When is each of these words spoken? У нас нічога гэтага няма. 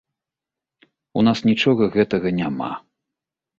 У 1.19 1.27
нас 1.27 1.43
нічога 1.51 1.83
гэтага 1.99 2.35
няма. 2.41 2.73